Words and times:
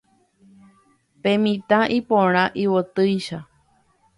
Pe 1.21 1.31
mitã 1.43 1.79
iporã 1.99 2.43
yvotýicha. 2.63 3.39